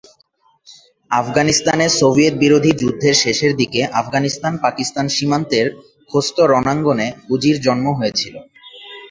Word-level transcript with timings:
আফগানিস্তানে 1.11 1.85
সোভিয়েতবিরোধী 1.99 2.71
যুদ্ধের 2.81 3.15
শেষের 3.15 3.51
দিকে 3.55 3.81
আফগানিস্তান-পাকিস্তান 3.93 5.05
সীমান্তের 5.09 5.65
খোস্ত 6.11 6.37
রণাঙ্গনে 6.51 7.07
হুজির 7.27 7.57
জন্ম 7.61 7.85
হয়েছিল। 7.99 8.35